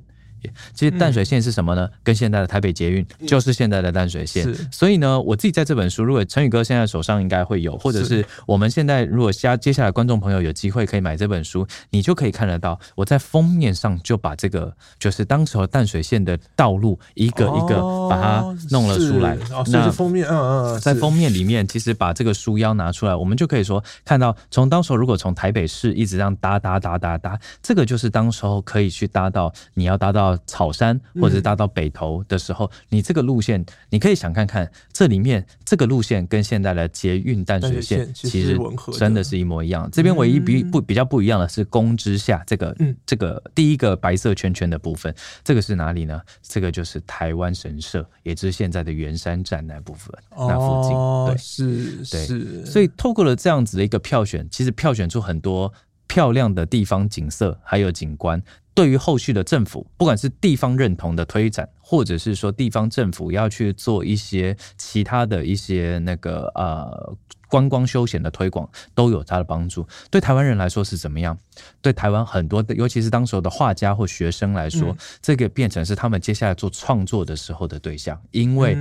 [0.75, 1.89] 其实淡水线是什么呢？
[2.03, 4.47] 跟现在的台北捷运就是现在的淡水线。
[4.71, 19.37] 所以呢，我自己在这本书，如果陈宇哥现在手上应该会有，或者是我们现在如果下接下来观众朋友有机会可以买这本书，你就可以看得到，我在封面上就把这个就是当时候淡水线的道路一个一个把它弄了出来。
[19.69, 30.36] 那封面，嗯嗯，在封面里面，其实把这个书腰拿出来，我们就可以说看到，从当时候如果从台北市一直这样搭搭搭搭搭，这个就是当时候可以去搭到你要搭到。
[30.47, 38.59] 草山或者是搭到北投的时候，嗯、你这个路线，你可以想看看这里面这个路线跟现在的捷运淡水线其实
[38.99, 39.89] 真的是一模一样。
[39.91, 46.21] 这边唯一比不比较不一样的是宫之下这个、嗯、这个第一个白色圈圈的部分，这个是哪里呢？
[46.43, 50.97] 这个就是台湾神社，也就是现在的圆山站那部分那附近。
[51.27, 55.73] 对，是是，对，所以透过了这样子的一个票选，其实票选出很多
[56.07, 58.43] 漂亮的地方景色还有景观。
[58.77, 67.17] 对于后续的政府，不管是地方认同的推展，或者是说地方政府要去做一些其他的一些那个呃
[67.49, 69.87] 观光休闲的推广，都有它的帮助。
[70.11, 71.39] 对台湾人来说是怎么样？
[71.81, 78.75] 对台湾很多的，尤其是当时的画家或学生来说，嗯、这个变成是他们接下来做创作的时候的对象，因为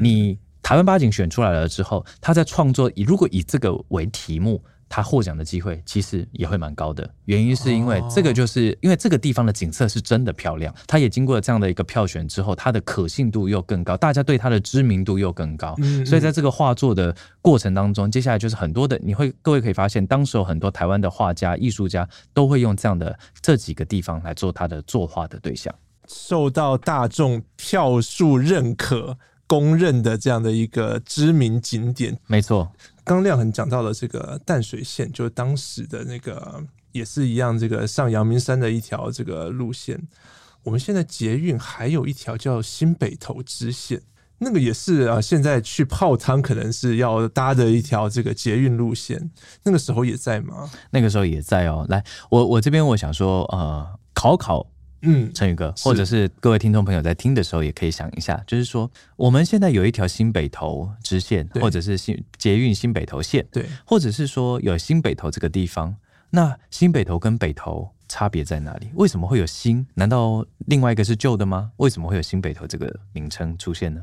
[0.00, 4.64] 你台湾八景选出来了之后，他在创作以如果以这个为题目。
[4.94, 15.74] 他获奖的机会其实也会蛮高的，原因是因为这个就是因为这个地方的景色是真的漂亮，它也经过了这样的一个票选之后，它的可信度又更高，大家对它的知名度又更高，
[16.06, 25.74] 所以在这个画作的过程当中，接下来就是很多的，你会各位可以发现，当时有很多台湾的画家、艺术家都会用这样的这几个地方来做他的作画的对象，
[26.06, 32.70] 受到大众票数认可、公认的这样的一个知名景点，没错。
[33.04, 40.08] 刚亮很讲到了这个淡水线，就是当时的那个也是一样，这个上阳明山的一条这个路线。
[40.62, 44.00] 我们现在捷运还有一条叫新北投支线，
[44.38, 49.30] 那个也是啊，现在去泡汤可能是要搭的一条这个捷运路线。
[49.64, 50.70] 那个时候也在吗？
[50.90, 51.84] 那个时候也在哦。
[51.90, 54.66] 来，我我这边我想说，呃，考考。
[55.04, 65.96] 嗯，陈宇哥，或者是各位听众朋友在听的时候，也可以想一下，就是说，我们现在有一条新北投支线，或者是新捷运新北投线，对，或者是说有新北投这个地方，
[66.30, 68.88] 那新北投跟北投差别在哪里？
[68.94, 69.86] 为什么会有新？
[69.94, 71.70] 难道另外一个是旧的吗？
[71.76, 74.02] 为什么会有新北投这个名称出现呢？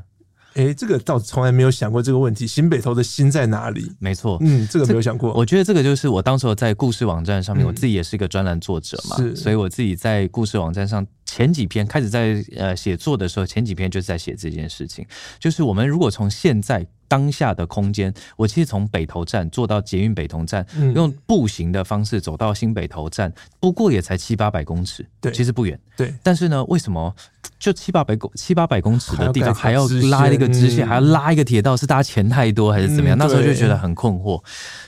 [0.54, 2.46] 哎，这个倒从来没有想过这个问题。
[2.46, 3.90] 新北投的心在哪里？
[3.98, 5.32] 没错，嗯，这个没有想过。
[5.34, 15.06] 我觉得这个就是我当时在故事网站上面，我自己也是一个专栏作者嘛，嗯、所以我自己在故事网站上前几篇开始在呃写作的时候，前几篇就是在写这件事情，
[15.38, 16.86] 就是我们如果从现在。
[17.08, 26.14] 当下的空间，我其实从北投站坐到捷运北投站，嗯，用步行的方式走到新北投站，不过也才七八百公尺，对，其实不远，对。
[26.22, 27.14] 但是呢，为什么
[27.62, 31.76] 就七八百公七八百公尺的地方还要拉一个支线，还要拉一个铁道？
[31.76, 33.16] 是大家钱太多还是怎么样？
[33.16, 34.42] 嗯，那时候就觉得很困惑。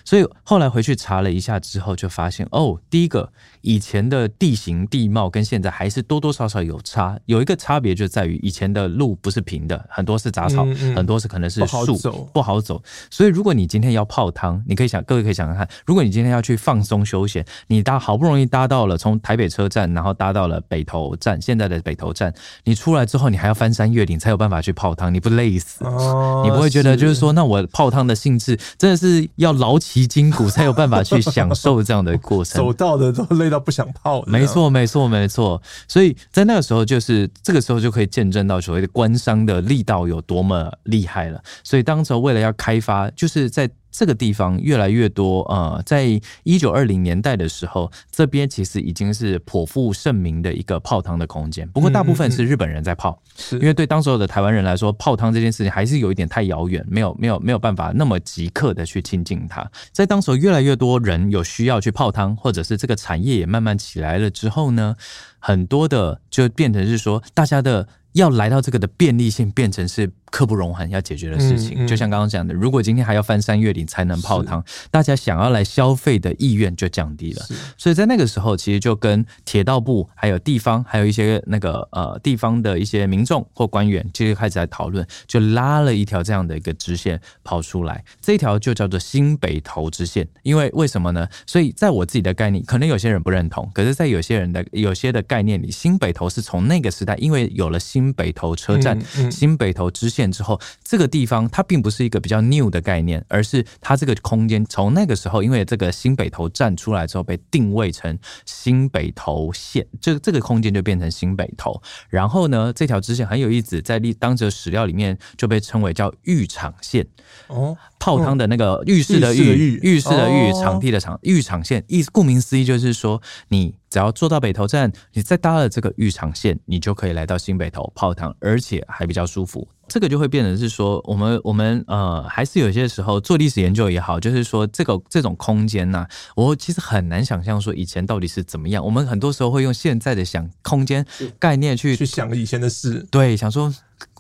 [0.04, 3.30] 所以后来回去查了一下之后，就发现哦，第一个，
[3.64, 11.98] 以前的地形地貌跟现在还是多多少少有差，有一个差别就在于以前的路不是平的，很多是杂草，嗯嗯，很多是可能是树。
[12.33, 22.33] 不好走，所以如果你今天要泡汤，你可以想，各位可以想想看，如果你今天要去放松休闲，你搭好不容易搭到了从台北车站，然后搭到了北投站，现在的北投站，
[22.64, 25.85] 你出来之后，你还要翻山越岭才有办法去泡汤，你不累死？
[25.85, 32.59] 哦，你不会觉得就是说，那我泡汤的性质真的是要劳其筋骨才有办法去享受这样的过程？
[32.62, 34.22] 走到的都累要不想泡。
[34.26, 35.60] 没错，没错，没错。
[35.88, 41.42] 所以在那个时候，就是这个时候就可以见证到所谓的官商的力道有多么厉害了。
[41.64, 42.04] 所以当。
[42.04, 45.42] 时候为了要开发，就是在这个地方越来越多。
[45.42, 51.68] 呃，在一九二零年代的时候，这边其实已经是颇负盛名的一个泡汤的空间。
[51.68, 59.64] 不过大部分是日本人在泡，因为对当时候的台湾人来说，泡汤这件事情还是有一点太遥远，没有没有没有办法那么即刻的去亲近它。
[59.92, 64.96] 在当时候越来越多人有需要去泡汤，或者是这个产业也慢慢起来了之后呢，
[65.38, 67.87] 很多的就变成是说大家的。
[68.14, 77.46] 要来到这个的便利性变成是刻不容缓要解决的事情，嗯嗯、就像刚刚讲的，如果今天还要翻山越岭才能泡汤，大家想要来消费的意愿就降低了。
[77.76, 90.26] 所以在那个时候，其实就跟铁道部、还有地方、还有一些那个呃地方的一些民众或官员，其实开始来讨论，就拉了一条这样的一个支线跑出来，这一条就叫做新北投支线。
[90.42, 91.28] 因为为什么呢？
[91.46, 111.80] 所以在我自己的概念，可能有些人不认同，可是，在有些人的有些的概念里，新北投是从那个时代，因为有了新新北投车站、新北投支线之后，这个地方它并不是一个比较 new 的概念，而是它这个空间从那个时候，因为这个新北投站出来之后，被定位成新北投线，这这个空间就变成新北投。
[112.08, 117.06] 然后呢，这条支线很有意思，在历当时的史料里面就被称为叫浴场线。
[117.48, 121.84] 哦，泡汤的那个浴室的浴，浴室的浴，场地的场，浴场线。
[121.88, 123.74] 意思顾名思义就是说你。
[123.94, 129.68] 只要坐到北投站，你再搭了这个浴场线，你就可以来到新北投泡汤，而且还比较舒服。
[129.87, 138.85] 这个就会变成是说，我们我们呃，还是有些时候做历史研究也好，就是说这个这种空间呐、啊，我其实很难想象说以前到底是怎么样。
[138.85, 141.07] 我们很多时候会用现在的想空间
[141.38, 143.72] 概念去去想以前的事，对，想说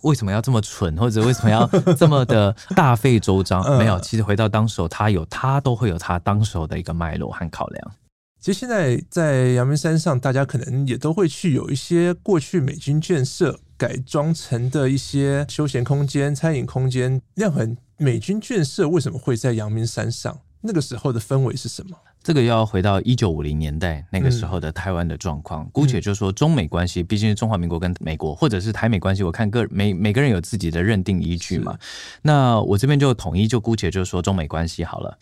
[0.02, 1.66] 为什么要这么蠢，或者为什么要
[1.98, 3.60] 这么的大费周章？
[3.76, 7.92] 没有，其实回到当时，他有他都会有他当时的一个脉络和考量。
[8.44, 17.22] 其实现在在阳明山上，大家可能也都会去有一些过去美军建设改装成的一些休闲空间、餐饮空间。
[17.36, 20.42] 亮恒，美军建设为什么会在阳明山上？
[20.60, 21.96] 那个时候的氛围是什么？
[22.24, 31.78] 这个要回到一九五零年代那个时候的台湾的状况，姑且就说中美关系，毕竟是中华民国跟美国，或者是台美关系，我看个每每个人有自己的认定依据嘛。
[32.22, 35.18] 那我这边就统一就姑且就说中美关系好了。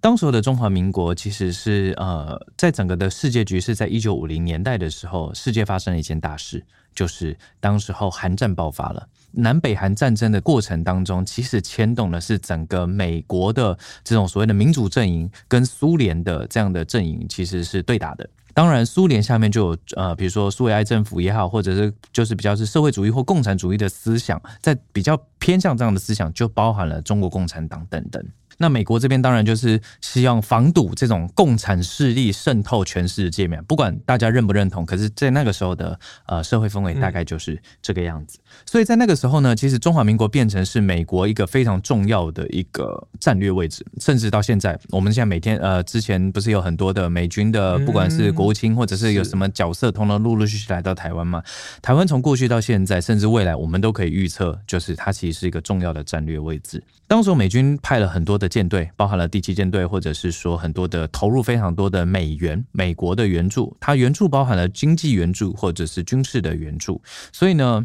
[0.00, 6.64] 当时的中华民国其实是呃，在整个的世界局势，在一九五零年代的时候，世界发生了一件大事，
[6.94, 9.06] 就是当时候韩战爆发了。
[9.36, 18.28] 南北韩战争的过程当中，其实牵动的是整个美国的这种所谓的民主阵营跟苏联的这样的阵营，其实是对打的。
[18.54, 28.24] 当然，苏联下面就有呃，比如说苏维埃政府也好，或者是就是比较是社会主义或共产主义的思想，在比较偏向这样的思想，就包含了中国共产党等等。
[28.58, 38.38] 那美国这边当然就是希望防堵这种共产势力渗透全世界面，不管大家认不认同，可是，在那个时候的呃社会氛围大概就是这个样子。
[38.64, 51.42] 所以在那个时候呢，其实中华民国变成是美国一个非常重要的一个战略位置，甚至到现在，我们现在每天呃之前不是有很多的美军的，不管是国务卿或者是有什么角色，通通陆陆续续来到台湾嘛。
[51.82, 56.82] 台湾从过去到现在，甚至未来，我们都可以预测，就是它其实是一个重要的战略位置。
[57.06, 58.45] 当时美军派了很多的。
[58.48, 67.00] 舰队包含了第七舰队，或者是说很多的投入非常多的美元，美国的援助，它援助包含了经济援助或者是军事的援助，
[67.32, 67.84] 所以呢，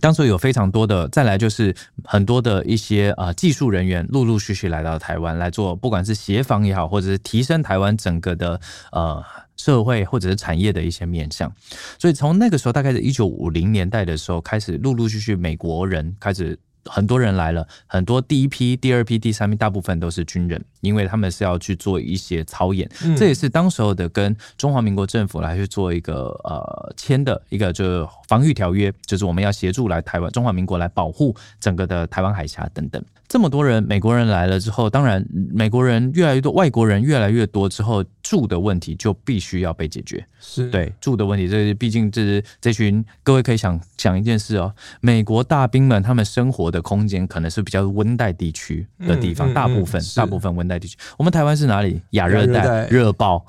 [0.00, 8.60] 当时有非常多的，再来就是很多的一些啊、呃、技术人员陆陆续续来到台湾来做，不管是协防也好，或者是提升台湾整个的
[8.92, 9.22] 呃
[9.56, 11.52] 社会或者是产业的一些面向，
[11.98, 16.58] 所以从那个时候大概是一九五零年代的时候开始，陆陆续续美国人开始。
[16.86, 33.02] 很多人来了，很多第一批、第二批、第三批，大部分都是军人，因为他们是要去做一些操演，嗯、这也是当时候的跟中华民国政府来去做一个呃签的一个就是防御条约，就是我们要协助来台湾中华民国来保护整个的台湾海峡等等。
[33.28, 40.24] 这么多人，美国人来了之后，当然美国人越来越多，外国人越来越多之后，住的问题就必须要被解决。
[40.38, 50.96] 是对住的问题，这毕竟这是这群各位可以想想一件事哦，美国大兵们他们生活的空间可能是比较温带地区的地方，嗯嗯嗯、大部分大部分温带地区。
[51.16, 52.00] 我们台湾是哪里？
[52.10, 53.44] 亚热带热爆。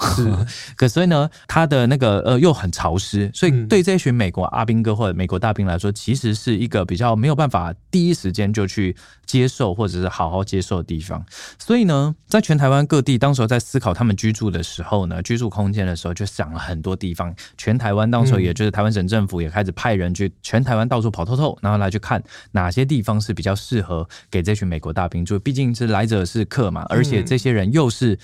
[0.76, 9.67] 可 所以呢，它的那个呃又很潮湿，所以对这群美国阿兵哥或者美国大兵来说，其实是一个比较没有办法第一时间就去接受。
[9.74, 11.26] 或者是好好接受的地方，
[11.60, 17.34] 所以呢，在全台湾各地，当时候在思考他们居住的时候呢，居住空间的时候，就想了很多地方。
[17.58, 25.38] 全台湾当时候，也就是台湾省政府也开始派人去全台湾到处跑透透，然后来去看哪些地方是比较适合给这群美国大兵住。
[25.40, 28.18] 毕竟是来者是客嘛，而且这些人又是。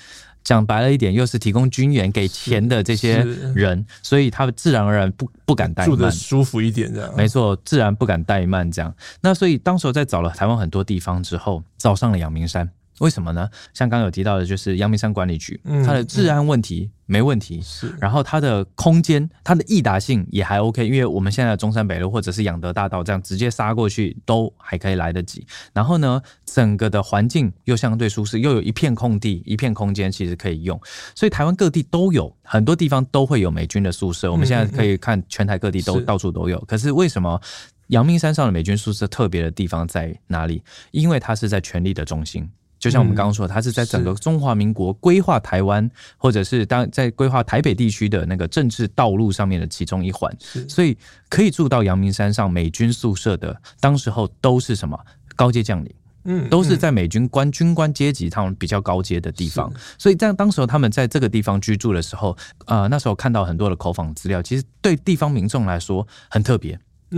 [0.44, 3.18] 讲白了一点，又是提供军援给钱的这些
[3.56, 7.14] 人，所以他们自然而然不不敢怠慢，住的舒服一点这样。
[7.16, 8.94] 没错，自然不敢怠慢这样。
[9.22, 12.70] 那所以当时在找了台湾很多地方之后，找上了阳明山。
[13.00, 13.50] 为什么呢？
[13.74, 17.94] 像刚刚有提到的，就是阳明山管理局，它的治安问题没问题，是。
[18.00, 25.46] 然后它的空间，它的易达性也还 OK，因为我们现在的中山北路或者是仰德大道这样直接杀过去都还可以来得及。
[25.74, 30.80] 然后呢，整个的环境又相对舒适，又有一片空地，一片空间其实可以用。
[31.16, 34.32] 所以台湾各地都有很多地方都会有美军的宿舍。
[34.32, 36.60] 我们现在可以看全台各地都到处都有。
[36.66, 37.42] 可是为什么
[37.88, 40.62] 阳明山上的美军宿舍特别的地方在哪里？
[40.92, 42.48] 因为它是在权力的中心。
[42.84, 50.30] 就像我们刚刚说，它是在整个中华民国规划台湾，或者是当在规划台北地区的那个政治道路上面的其中一环，
[50.68, 50.98] 所以
[51.30, 55.00] 可以住到阳明山上美军宿舍的，当时候都是什么？
[55.34, 55.94] 高阶将领，
[56.26, 66.78] 嗯，都是在美军官军官阶级他们比较高阶的地方，所以在当时候他们在这个地方居住的时候，呃，那时候看到很多的口访资料，其实对地方民众来说很特别。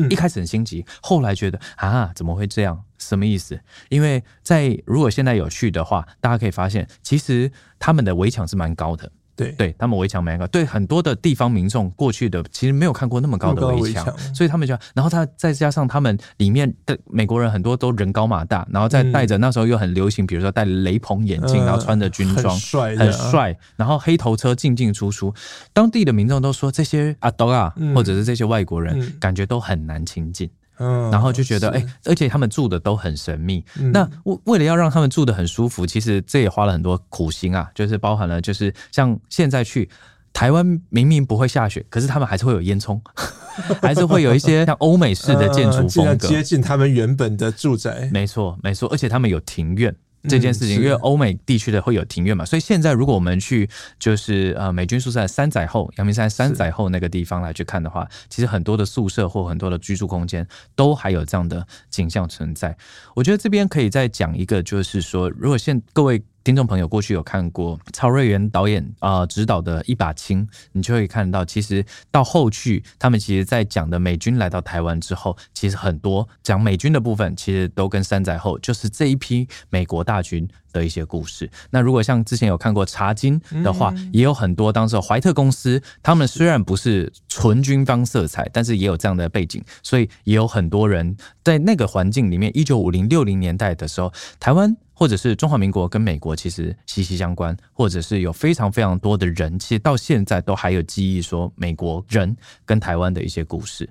[0.09, 2.83] 一开始很心急，后来觉得啊，怎么会这样？
[2.97, 3.59] 什么意思？
[3.89, 9.11] 因为在如果现在有去的话，大家可以发现，其实他们的围墙是蛮高的。
[9.35, 25.33] 对，对他们围墙蛮高，对很多的地方民众过去的其实没有看过那么高的围墙，所以他们就，然后他再加上他们里面的美国人很多都人高马大，然后再戴着那时候又很流行，比如说戴雷朋眼镜，然后穿着军装，很帅，很帅，然后黑头车进进出出，
[25.73, 30.49] 当地的民众都说这些阿斗啊，或者是这些外国人，感觉都很难亲近。
[30.77, 33.63] 嗯，然后就觉得哎，而且他们住的都很神秘。
[33.93, 39.89] 那为为了要让他们住的很舒服，其实这也花了很多苦心啊，就是包含了就是像现在去
[40.33, 42.99] 台湾，明明不会下雪，可是他们还是会有烟囱，
[43.81, 48.09] 还是会有一些像欧美式的建筑风格， 接近他们原本的住宅。
[48.11, 49.95] 没错，没错，而且他们有庭院。
[50.27, 53.69] 这件事情，因为欧美地区的会有庭院嘛，所以现在如果我们去
[53.99, 62.77] 就是呃美军宿舍三载后，阳明山三载后那个地方来去看的话，其实很多的宿舍或很多的居住空间都还有这样的景象存在。
[63.15, 66.23] 我觉得这边可以再讲一个，就是说，如果现各位。
[66.45, 80.47] 听众朋友，过去有看过曹瑞元导演啊、呃、指导的一把青，你就会看到，其实到后续他们其实在讲的美军来到台湾之后，其实很多讲美军的部分，其实都跟山寨后就是这一批美国大军
[80.79, 81.49] 的一些故事。
[81.69, 94.75] 那如果像之前有看过《茶金》的话，也有很多当时怀特公司，他们虽然不是纯军方色彩，但是也有这样的背景，所以也有很多人在那个环境里面，一九五零六零年代的时候，台湾。
[94.97, 103.85] 或者是中华民国跟美国其实息息相关，或者是有非常非常多的人，其实到现在都还有记忆说美国人跟台湾的一些故事。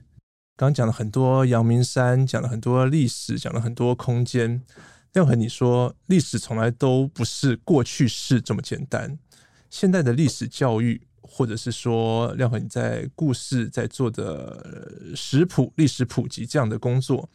[0.57, 4.63] 刚刚讲了很多阳明山，讲了很多历史，讲了很多空间。
[5.15, 9.19] 亮和，你说历史从来都不是过去式这么简单。
[9.71, 17.29] 现在的历史教育，或者是说亮和你在故事在做的食谱历史普及这样的工作。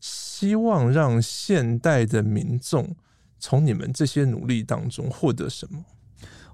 [0.00, 2.94] 希望让现代的民众
[3.40, 5.84] 从你们这些努力当中获得什么？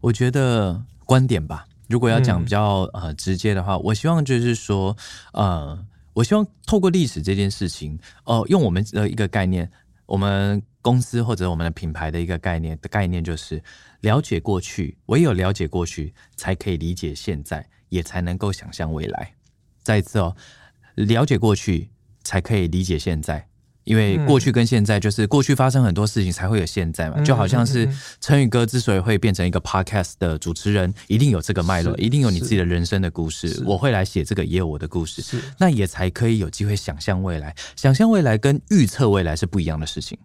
[0.01, 1.67] 我觉得观点吧。
[1.89, 4.97] 如果要讲比较呃直接的话，我希望就是说，
[5.35, 5.79] 呃，
[6.15, 9.71] 我希望透过历史这件事情，哦、呃，用我们的一个概念，
[10.07, 13.63] 我们公司或者我们的品牌的一个概念的概念，就是
[14.01, 19.35] 了解过去，唯有了解过去，才可以理解现在，也才能够想象未来。
[19.83, 20.37] 再一次哦，
[20.95, 21.91] 了解过去
[22.23, 23.49] 才可以理解现在。
[23.85, 27.21] 因为过去跟现在，就是过去发生很多事情，才会有现在嘛。
[27.23, 27.89] 就好像是
[28.21, 33.63] 成宇哥之所以会变成一个 podcast 的主持人，一定有这个脉络，一定有你自己的人生的故事。
[33.67, 35.23] 我会来写这个，也有我的故事，
[35.59, 37.55] 那也才可以有机会想象未来。
[37.77, 40.19] 想象未来跟预测未来是不一样的事情。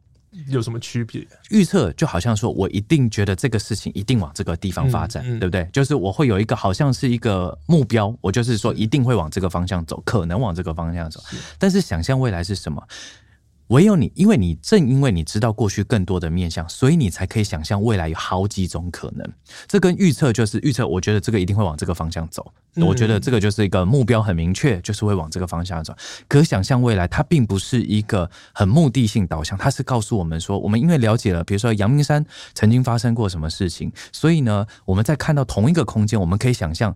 [0.47, 1.27] 有什么区别？
[1.49, 5.67] 预测就好像说，我一定觉得这个事情一定往这个地方发展，嗯嗯、对不对？
[5.73, 11.19] 就是我会有一个好像是一个目标，我就是说一定会往这个方向走，可能往这个方向走。
[11.29, 12.81] 是但是想象未来是什么？
[13.69, 19.27] 唯有你，因为你正因为你知道过去更多的面向，所以你才可以想象未来有好几种可能。
[19.67, 22.51] 这跟预测就是预测，我觉得这个一定会往这个方向走。
[22.87, 25.93] 我觉得这个就是一个目标很明确，就是会往这个方向走。
[26.27, 36.95] 可想象未来，它并不是一个很目的性导向，它是告诉我们说，我们因为了解了，比如说阳明山曾经发生过什么事情，所以呢，我们在看到同一个空间，我们可以想象。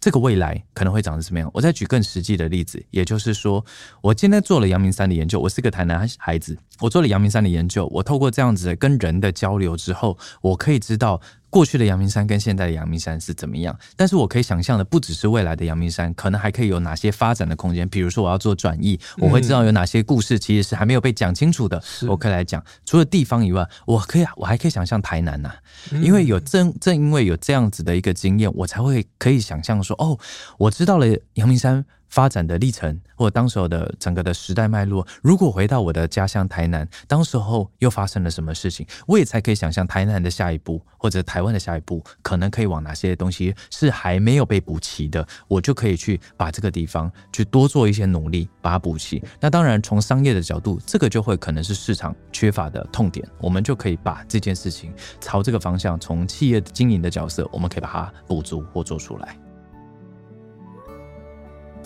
[0.00, 1.50] 这个未来可能会长成什么样？
[1.52, 3.64] 我再举更实际的例子，也就是说，
[4.00, 11.20] 我今天做了阳明山的研究，我是个台南孩子，我做了阳明山的研究，我透过这样子跟人的交流之后，我可以知道。
[11.50, 13.76] 过去的阳明山跟现在的阳明山是怎么样？
[13.96, 17.88] 但是我可以想象的不只是未来的阳明山，可能还可以有哪些发展的空间？
[17.88, 22.62] 比如说我要做转译，我会知道有哪些故事其实是还没有被讲清楚的，我可以来讲。
[22.84, 25.56] 除了地方以外，我可以我还可以想象台南呐、啊，
[26.02, 30.18] 因为有正正因为有这样子的一个经验，我才会可以想象说，哦，
[30.58, 31.84] 我知道了阳明山。
[32.08, 49.22] 发展的历程，或当时候的整个的时代脉络，如果回到我的家乡台南，当时候又发生了什么事情，我也才可以想象台南的下一步，或者台湾的下一步，可能可以往哪些东西是还没有被补齐的，我就可以去把这个地方去多做一些努力，把它补齐。
[49.40, 59.47] 那当然，从商业的角度，这个就会可能是市场缺乏的痛点，我们就可以把这件事情朝这个方向，从企业经营的角色，我们可以把它补足或做出来。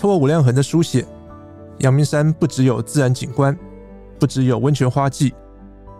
[0.02, 1.06] 透过吴亮衡的书写，
[1.78, 3.56] 阳明山不只有自然景观，
[4.18, 5.32] 不只有温泉花季，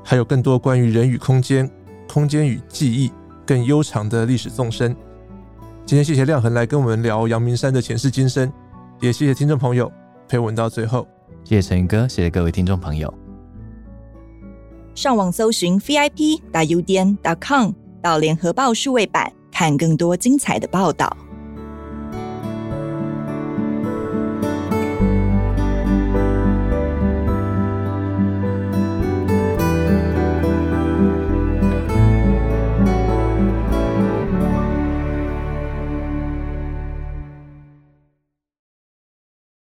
[0.03, 1.71] 还有更多关于人与空间、
[2.09, 3.13] 空间与记忆
[3.47, 4.93] 更悠长的历史纵深。
[5.87, 8.53] 今天谢谢亮衡来跟我们聊阳明山的前世今生，
[9.01, 9.89] 也谢谢听众朋友
[10.27, 11.07] 陪我们到最后。
[11.45, 13.15] 谢谢陈宇哥，谢谢各位听众朋友。
[14.97, 17.71] 上网搜寻 vip 打 udn 点 com
[18.03, 21.17] 到联合报数位版，看更多精彩的报道。